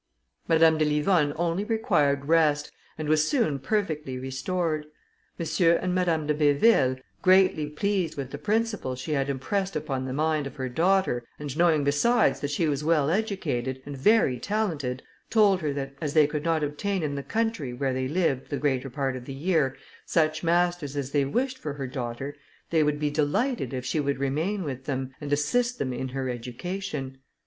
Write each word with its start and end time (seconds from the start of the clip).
Madame 0.47 0.79
de 0.79 0.85
Livonne 0.85 1.31
only 1.35 1.63
required 1.63 2.25
rest, 2.25 2.71
and 2.97 3.07
was 3.07 3.27
soon 3.27 3.59
perfectly 3.59 4.17
restored. 4.17 4.87
M. 5.39 5.45
and 5.79 5.93
Madame 5.93 6.25
de 6.25 6.33
Béville, 6.33 6.99
greatly 7.21 7.67
pleased 7.69 8.17
with 8.17 8.31
the 8.31 8.39
principles 8.39 8.97
she 8.97 9.11
had 9.11 9.29
impressed 9.29 9.75
upon 9.75 10.05
the 10.05 10.11
mind 10.11 10.47
of 10.47 10.55
her 10.55 10.67
daughter, 10.69 11.23
and 11.37 11.55
knowing 11.55 11.83
besides 11.83 12.39
that 12.39 12.49
she 12.49 12.67
was 12.67 12.83
well 12.83 13.11
educated, 13.11 13.79
and 13.85 13.95
very 13.95 14.39
talented, 14.39 15.03
told 15.29 15.61
her 15.61 15.71
that, 15.71 15.93
as 16.01 16.15
they 16.15 16.25
could 16.25 16.43
not 16.43 16.63
obtain 16.63 17.03
in 17.03 17.13
the 17.13 17.21
country, 17.21 17.71
where 17.71 17.93
they 17.93 18.07
lived 18.07 18.49
the 18.49 18.57
greater 18.57 18.89
part 18.89 19.15
of 19.15 19.25
the 19.25 19.35
year, 19.35 19.77
such 20.07 20.41
masters 20.43 20.95
as 20.97 21.11
they 21.11 21.25
wished 21.25 21.59
for 21.59 21.73
their 21.75 21.85
daughter, 21.85 22.35
they 22.71 22.81
would 22.81 22.99
be 22.99 23.11
delighted 23.11 23.71
if 23.71 23.85
she 23.85 23.99
would 23.99 24.17
remain 24.17 24.63
with 24.63 24.85
them, 24.85 25.13
and 25.21 25.31
assist 25.31 25.77
them 25.77 25.93
in 25.93 26.07
her 26.07 26.27
education. 26.27 27.19